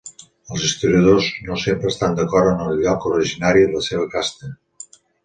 [0.53, 4.51] Els historiadors no sempre estan d'acord en el lloc originari i la seva casta.